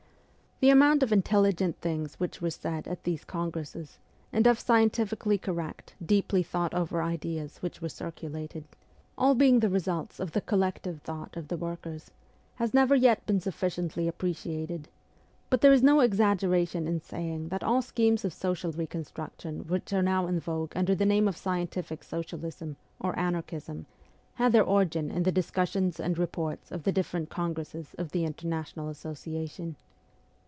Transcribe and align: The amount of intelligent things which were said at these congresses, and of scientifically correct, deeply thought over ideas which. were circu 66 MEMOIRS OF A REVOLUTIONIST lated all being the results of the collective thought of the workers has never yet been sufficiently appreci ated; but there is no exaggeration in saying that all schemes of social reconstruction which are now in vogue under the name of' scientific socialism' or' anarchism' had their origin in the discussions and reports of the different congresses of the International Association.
The 0.63 0.69
amount 0.69 1.01
of 1.01 1.11
intelligent 1.11 1.81
things 1.81 2.19
which 2.19 2.39
were 2.39 2.51
said 2.51 2.87
at 2.87 3.03
these 3.03 3.23
congresses, 3.23 3.97
and 4.31 4.45
of 4.45 4.59
scientifically 4.59 5.39
correct, 5.39 5.95
deeply 6.05 6.43
thought 6.43 6.75
over 6.75 7.01
ideas 7.01 7.57
which. 7.63 7.81
were 7.81 7.87
circu 7.87 8.21
66 8.21 8.21
MEMOIRS 8.21 8.29
OF 8.29 8.35
A 8.35 8.37
REVOLUTIONIST 8.37 8.69
lated 8.69 9.23
all 9.23 9.33
being 9.33 9.59
the 9.59 9.69
results 9.69 10.19
of 10.19 10.33
the 10.33 10.39
collective 10.41 11.01
thought 11.01 11.35
of 11.35 11.47
the 11.47 11.57
workers 11.57 12.11
has 12.57 12.75
never 12.75 12.93
yet 12.93 13.25
been 13.25 13.39
sufficiently 13.39 14.05
appreci 14.07 14.55
ated; 14.61 14.87
but 15.49 15.61
there 15.61 15.73
is 15.73 15.81
no 15.81 16.01
exaggeration 16.01 16.87
in 16.87 17.01
saying 17.01 17.47
that 17.49 17.63
all 17.63 17.81
schemes 17.81 18.23
of 18.23 18.31
social 18.31 18.71
reconstruction 18.71 19.61
which 19.67 19.91
are 19.91 20.03
now 20.03 20.27
in 20.27 20.39
vogue 20.39 20.73
under 20.75 20.93
the 20.93 21.07
name 21.07 21.27
of' 21.27 21.35
scientific 21.45 22.03
socialism' 22.03 22.75
or' 23.01 23.17
anarchism' 23.17 23.87
had 24.35 24.51
their 24.51 24.61
origin 24.63 25.09
in 25.09 25.23
the 25.23 25.31
discussions 25.31 25.99
and 25.99 26.19
reports 26.19 26.71
of 26.71 26.83
the 26.83 26.91
different 26.91 27.31
congresses 27.31 27.95
of 27.97 28.11
the 28.11 28.25
International 28.25 28.89
Association. 28.89 29.75